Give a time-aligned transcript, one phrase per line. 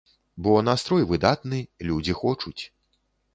[0.45, 1.59] Бо настрой выдатны,
[1.91, 2.59] людзі хочуць.